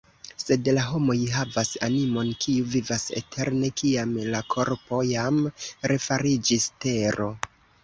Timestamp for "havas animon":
1.33-2.31